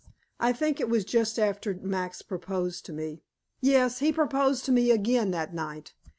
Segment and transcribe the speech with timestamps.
[0.39, 3.21] I think it was just after Max proposed to me.
[3.59, 5.93] Yes, he proposed to me again that night.